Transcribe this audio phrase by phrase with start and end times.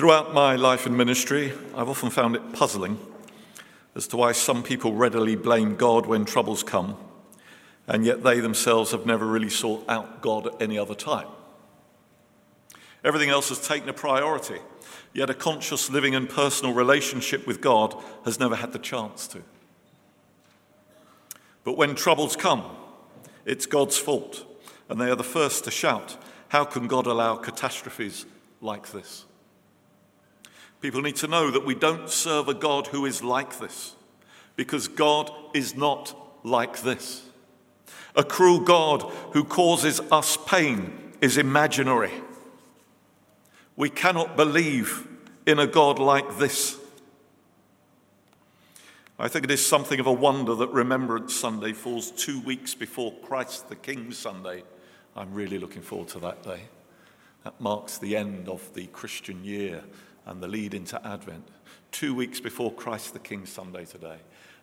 [0.00, 2.98] Throughout my life in ministry, I've often found it puzzling
[3.94, 6.96] as to why some people readily blame God when troubles come,
[7.86, 11.26] and yet they themselves have never really sought out God at any other time.
[13.04, 14.60] Everything else has taken a priority,
[15.12, 17.94] yet a conscious living and personal relationship with God
[18.24, 19.42] has never had the chance to.
[21.62, 22.64] But when troubles come,
[23.44, 24.46] it's God's fault,
[24.88, 26.16] and they are the first to shout,
[26.48, 28.24] How can God allow catastrophes
[28.62, 29.26] like this?
[30.80, 33.94] People need to know that we don't serve a God who is like this,
[34.56, 37.22] because God is not like this.
[38.16, 42.12] A cruel God who causes us pain is imaginary.
[43.76, 45.06] We cannot believe
[45.46, 46.78] in a God like this.
[49.18, 53.12] I think it is something of a wonder that Remembrance Sunday falls two weeks before
[53.22, 54.62] Christ the King Sunday.
[55.14, 56.62] I'm really looking forward to that day.
[57.44, 59.84] That marks the end of the Christian year
[60.26, 61.48] and the lead into Advent.
[61.92, 64.18] Two weeks before Christ the King Sunday today,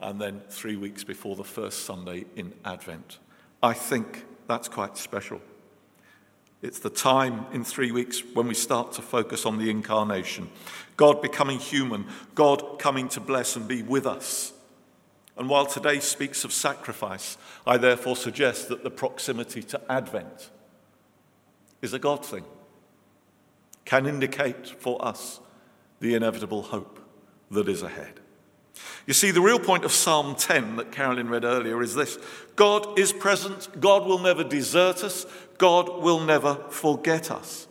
[0.00, 3.18] and then three weeks before the first Sunday in Advent.
[3.62, 5.40] I think that's quite special.
[6.62, 10.48] It's the time in three weeks when we start to focus on the incarnation.
[10.96, 14.52] God becoming human, God coming to bless and be with us.
[15.36, 20.50] And while today speaks of sacrifice, I therefore suggest that the proximity to Advent
[21.80, 22.44] is a God thing,
[23.84, 25.40] can indicate for us
[26.00, 26.98] the inevitable hope
[27.50, 28.20] that is ahead.
[29.06, 32.18] You see, the real point of Psalm 10 that Carolyn read earlier is this
[32.56, 35.26] God is present, God will never desert us,
[35.58, 37.66] God will never forget us.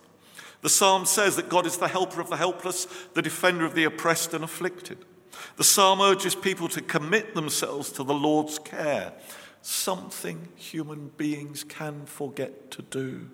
[0.61, 3.83] The psalm says that God is the helper of the helpless, the defender of the
[3.83, 4.99] oppressed and afflicted.
[5.57, 9.13] The psalm urges people to commit themselves to the Lord's care,
[9.61, 13.29] something human beings can forget to do.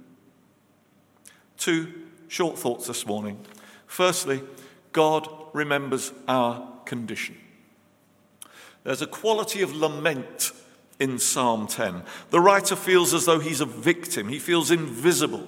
[1.57, 1.93] Two
[2.27, 3.39] short thoughts this morning.
[3.85, 4.41] Firstly,
[4.91, 7.37] God remembers our condition.
[8.83, 10.51] There's a quality of lament
[10.99, 12.03] in Psalm 10.
[12.29, 15.47] The writer feels as though he's a victim, he feels invisible.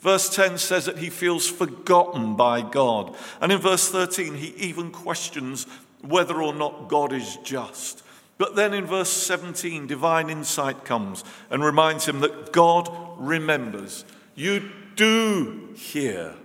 [0.00, 3.16] Verse 10 says that he feels forgotten by God.
[3.40, 5.66] And in verse 13, he even questions
[6.02, 8.02] whether or not God is just.
[8.36, 14.04] But then in verse 17, divine insight comes and reminds him that God remembers.
[14.34, 16.36] You do hear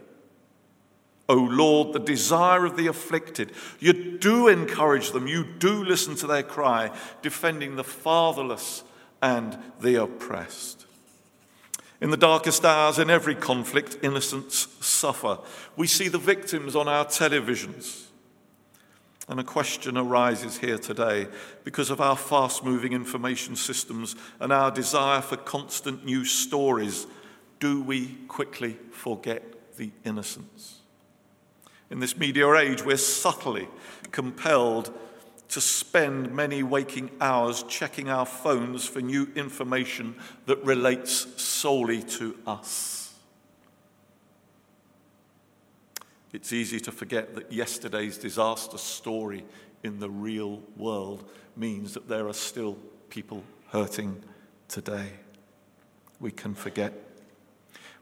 [1.30, 3.52] O Lord, the desire of the afflicted.
[3.80, 6.90] You do encourage them, you do listen to their cry,
[7.22, 8.84] defending the fatherless
[9.22, 10.88] and the oppressed.
[12.02, 15.38] In the darkest hours, in every conflict, innocents suffer.
[15.76, 18.08] We see the victims on our televisions.
[19.28, 21.28] And a question arises here today
[21.64, 27.06] because of our fast moving information systems and our desire for constant news stories.
[27.60, 29.44] Do we quickly forget
[29.78, 30.80] the innocents?
[31.90, 33.68] In this media age, we're subtly
[34.12, 34.94] compelled
[35.50, 40.16] to spend many waking hours checking our phones for new information
[40.46, 43.14] that relates solely to us.
[46.32, 49.44] It's easy to forget that yesterday's disaster story
[49.84, 52.78] in the real world means that there are still
[53.10, 54.22] people hurting
[54.68, 55.14] today.
[56.20, 56.94] We can forget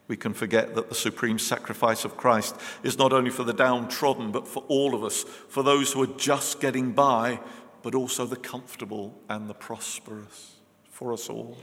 [0.07, 4.31] we can forget that the supreme sacrifice of Christ is not only for the downtrodden,
[4.31, 7.39] but for all of us, for those who are just getting by,
[7.83, 10.55] but also the comfortable and the prosperous,
[10.89, 11.57] for us all.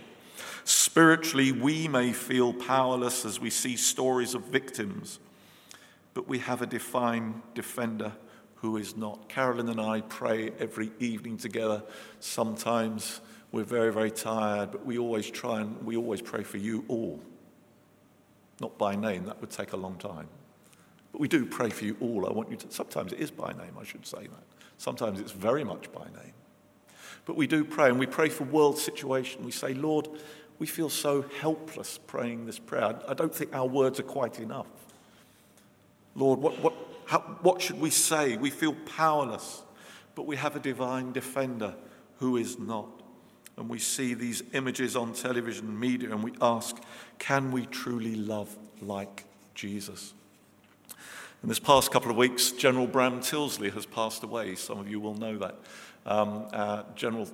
[0.65, 5.21] Spiritually, we may feel powerless as we see stories of victims,
[6.12, 8.12] but we have a divine defender
[8.56, 9.28] who is not.
[9.28, 11.82] Carolyn and I pray every evening together.
[12.21, 13.21] Sometimes
[13.53, 17.21] we're very, very tired, but we always try and we always pray for you all
[18.60, 20.28] not by name, that would take a long time.
[21.12, 22.26] But we do pray for you all.
[22.26, 24.44] I want you to, sometimes it is by name, I should say that.
[24.78, 26.32] Sometimes it's very much by name.
[27.25, 29.44] But we do pray, and we pray for world situation.
[29.44, 30.09] We say, Lord,
[30.59, 32.97] we feel so helpless praying this prayer.
[33.09, 34.66] I don't think our words are quite enough.
[36.14, 36.75] Lord, what, what,
[37.06, 38.37] how, what should we say?
[38.37, 39.62] We feel powerless,
[40.14, 41.75] but we have a divine defender
[42.19, 42.88] who is not
[43.56, 46.76] and we see these images on television media and we ask,
[47.18, 49.24] can we truly love like
[49.54, 50.12] Jesus?
[51.42, 54.54] In this past couple of weeks, General Bram Tillsley has passed away.
[54.54, 55.56] Some of you will know that.
[56.06, 57.28] Um, uh, General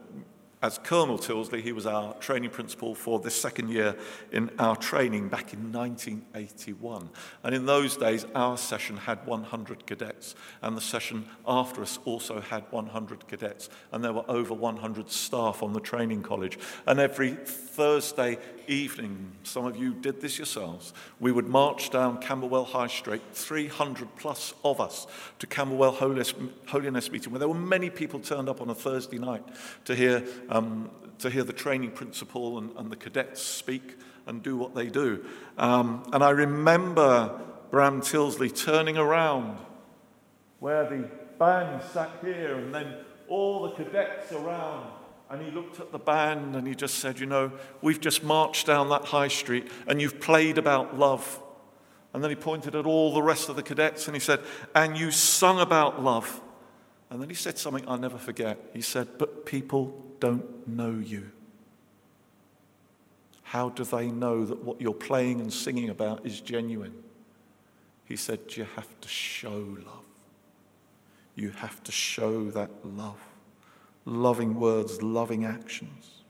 [0.63, 3.97] as Colonel Tillsley, he was our training principal for the second year
[4.31, 7.09] in our training back in 1981.
[7.43, 12.41] And in those days, our session had 100 cadets, and the session after us also
[12.41, 13.71] had 100 cadets.
[13.91, 16.59] And there were over 100 staff on the training college.
[16.87, 18.39] And every Thursday
[18.71, 24.17] evening, some of you did this yourselves, we would march down Camberwell High Street, 300
[24.17, 25.07] plus of us,
[25.41, 26.33] to Camberwell Holiness,
[26.69, 29.45] Holiness Meeting, where there were many people turned up on a Thursday night
[29.85, 34.57] to hear, um, to hear the training principal and, and, the cadets speak and do
[34.57, 35.25] what they do.
[35.59, 37.41] Um, and I remember
[37.71, 39.59] Bram Tillsley turning around
[40.61, 41.09] where the
[41.39, 42.95] band sat here and then
[43.29, 44.91] all the cadets around
[45.31, 48.67] and he looked at the band and he just said, You know, we've just marched
[48.67, 51.41] down that high street and you've played about love.
[52.13, 54.41] And then he pointed at all the rest of the cadets and he said,
[54.75, 56.41] And you sung about love.
[57.11, 58.59] And then he said something I'll never forget.
[58.73, 61.31] He said, But people don't know you.
[63.45, 67.05] How do they know that what you're playing and singing about is genuine?
[68.05, 70.05] He said, You have to show love.
[71.37, 73.30] You have to show that love
[74.11, 76.23] loving words, loving actions.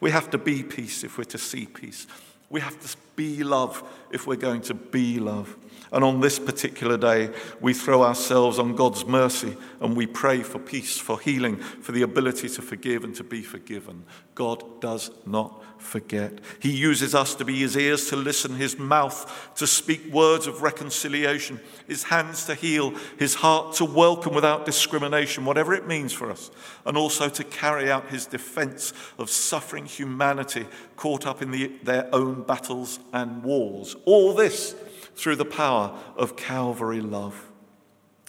[0.00, 2.06] We have to be peace if we're to see peace.
[2.50, 3.82] We have to be love
[4.12, 5.56] if we're going to be love.
[5.90, 7.30] And on this particular day,
[7.60, 12.02] we throw ourselves on God's mercy and we pray for peace, for healing, for the
[12.02, 14.04] ability to forgive and to be forgiven.
[14.34, 16.40] God does not forget.
[16.60, 20.62] He uses us to be his ears to listen, his mouth to speak words of
[20.62, 26.30] reconciliation, his hands to heal, his heart to welcome without discrimination, whatever it means for
[26.30, 26.50] us,
[26.84, 30.66] and also to carry out his defense of suffering humanity
[30.96, 33.96] caught up in the, their own battles and wars.
[34.04, 34.74] All this
[35.14, 37.44] through the power of Calvary love.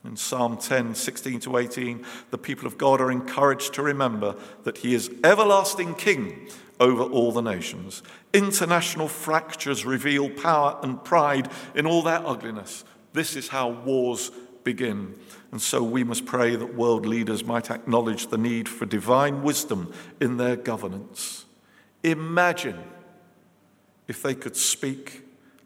[0.05, 4.79] In Psalm 10, 16 to 18, the people of God are encouraged to remember that
[4.79, 6.47] He is everlasting King
[6.79, 8.01] over all the nations.
[8.33, 12.85] International fractures reveal power and pride in all their ugliness.
[13.11, 14.31] This is how wars
[14.63, 15.15] begin.
[15.51, 19.91] And so we must pray that world leaders might acknowledge the need for divine wisdom
[20.21, 21.45] in their governance.
[22.03, 22.81] Imagine
[24.09, 25.21] if they could speak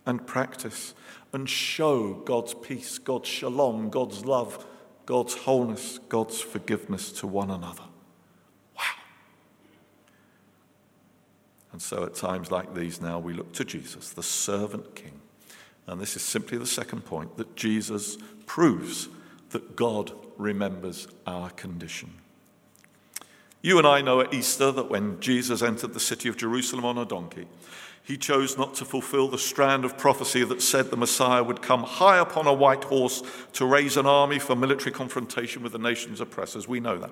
[0.05, 0.93] and practice
[1.31, 4.65] and show God's peace, God's shalom, God's love,
[5.05, 7.83] God's wholeness, God's forgiveness to one another.
[8.75, 8.83] Wow.
[11.71, 15.21] And so at times like these now, we look to Jesus, the servant king.
[15.87, 19.07] And this is simply the second point that Jesus proves
[19.51, 22.11] that God remembers our condition.
[23.63, 26.97] You and I know at Easter that when Jesus entered the city of Jerusalem on
[26.97, 27.47] a donkey,
[28.03, 31.83] he chose not to fulfill the strand of prophecy that said the Messiah would come
[31.83, 33.23] high upon a white horse
[33.53, 36.67] to raise an army for military confrontation with the nation's oppressors.
[36.67, 37.11] We know that.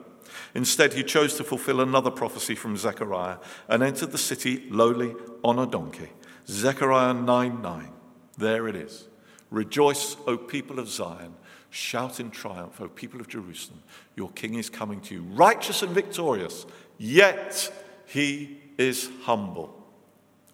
[0.53, 3.37] Instead, he chose to fulfill another prophecy from Zechariah
[3.69, 5.15] and entered the city lowly
[5.45, 6.09] on a donkey.
[6.47, 7.89] Zechariah 9 9.
[8.37, 9.07] There it is.
[9.51, 11.33] Rejoice, O people of Zion.
[11.71, 13.81] Shout in triumph, O people of Jerusalem.
[14.15, 16.65] Your king is coming to you, righteous and victorious,
[16.97, 17.71] yet
[18.05, 19.81] he is humble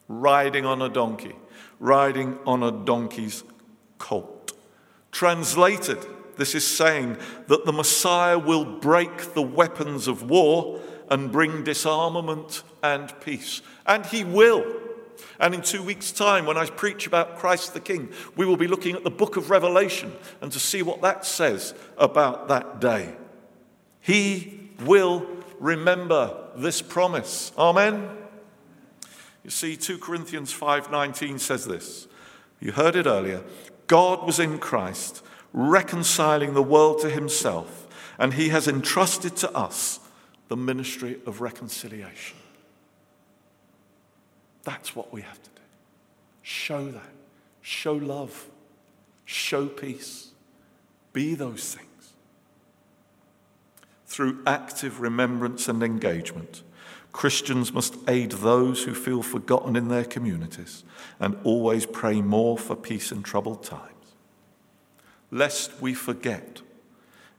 [0.07, 1.35] riding on a donkey,
[1.79, 3.43] riding on a donkey's
[3.97, 4.53] colt.
[5.11, 5.97] Translated,
[6.37, 7.17] this is saying
[7.47, 10.79] that the Messiah will break the weapons of war
[11.09, 13.61] and bring disarmament and peace.
[13.85, 14.65] And he will.
[15.39, 18.67] And in two weeks' time, when I preach about Christ the King, we will be
[18.67, 23.15] looking at the book of Revelation and to see what that says about that day.
[24.01, 25.27] He will
[25.59, 27.51] remember this promise.
[27.57, 28.09] Amen.
[29.43, 32.07] You see, 2 Corinthians 5:19 says this.
[32.59, 33.43] You heard it earlier.
[33.87, 35.23] God was in Christ,
[35.53, 37.87] reconciling the world to himself,
[38.17, 39.99] and he has entrusted to us
[40.47, 42.37] the ministry of reconciliation.
[44.67, 45.61] That's what we have to do.
[46.41, 47.13] Show that.
[47.61, 48.47] Show love.
[49.23, 50.31] Show peace.
[51.13, 52.11] Be those things.
[54.07, 56.63] Through active remembrance and engagement,
[57.13, 60.83] Christians must aid those who feel forgotten in their communities
[61.17, 64.15] and always pray more for peace in troubled times.
[65.31, 66.59] Lest we forget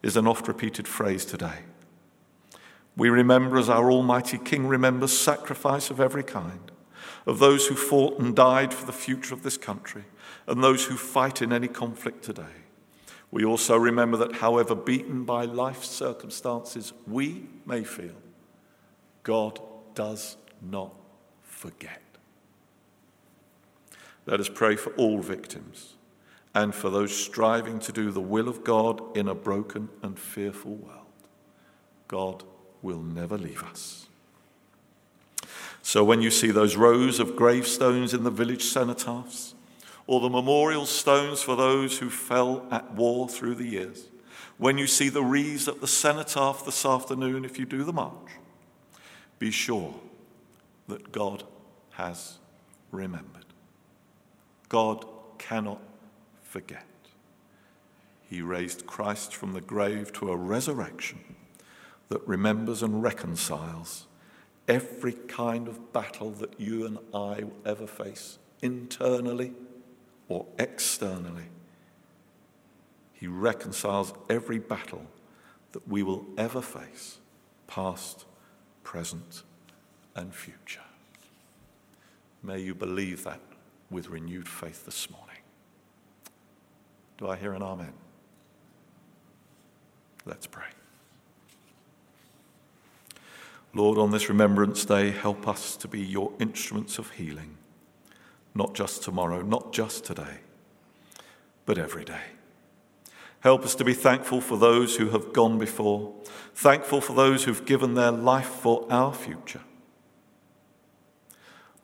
[0.02, 1.58] is an oft repeated phrase today.
[2.96, 6.72] We remember as our Almighty King remembers sacrifice of every kind,
[7.26, 10.04] of those who fought and died for the future of this country,
[10.46, 12.44] and those who fight in any conflict today.
[13.30, 18.16] We also remember that however beaten by life's circumstances we may feel,
[19.22, 19.60] God
[19.94, 20.94] does not
[21.42, 22.00] forget.
[24.26, 25.94] Let us pray for all victims
[26.54, 30.74] and for those striving to do the will of God in a broken and fearful
[30.74, 31.06] world.
[32.08, 32.44] God
[32.82, 34.07] will never leave us.
[35.88, 39.54] So when you see those rows of gravestones in the village cenotaphs,
[40.06, 44.08] or the memorial stones for those who fell at war through the years,
[44.58, 48.32] when you see the wreaths at the cenotaph this afternoon, if you do the march,
[49.38, 49.94] be sure
[50.88, 51.44] that God
[51.92, 52.36] has
[52.90, 53.46] remembered.
[54.68, 55.06] God
[55.38, 55.80] cannot
[56.42, 56.84] forget.
[58.28, 61.20] He raised Christ from the grave to a resurrection
[62.10, 64.04] that remembers and reconciles
[64.68, 69.54] every kind of battle that you and I will ever face, internally
[70.28, 71.46] or externally.
[73.14, 75.06] He reconciles every battle
[75.72, 77.18] that we will ever face,
[77.66, 78.26] past,
[78.84, 79.42] present,
[80.14, 80.80] and future.
[82.42, 83.40] May you believe that
[83.90, 85.24] with renewed faith this morning.
[87.16, 87.92] Do I hear an amen?
[90.24, 90.66] Let's pray.
[93.78, 97.58] Lord, on this Remembrance Day, help us to be your instruments of healing,
[98.52, 100.38] not just tomorrow, not just today,
[101.64, 102.24] but every day.
[103.38, 106.12] Help us to be thankful for those who have gone before,
[106.56, 109.62] thankful for those who've given their life for our future.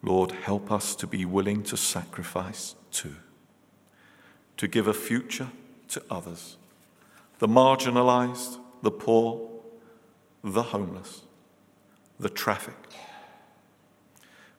[0.03, 3.15] Lord, help us to be willing to sacrifice too,
[4.57, 5.51] to give a future
[5.91, 6.57] to others,
[7.39, 9.49] the marginalized, the poor,
[10.43, 11.21] the homeless
[12.19, 12.75] the traffic.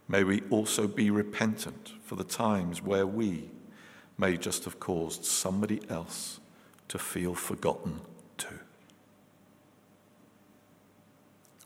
[0.07, 3.49] May we also be repentant for the times where we
[4.17, 6.39] may just have caused somebody else
[6.87, 8.01] to feel forgotten
[8.37, 8.59] too.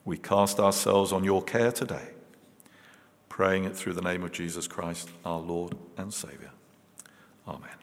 [0.05, 2.09] We cast ourselves on your care today,
[3.27, 6.51] praying it through the name of Jesus Christ, our Lord and Saviour.
[7.47, 7.78] Amen.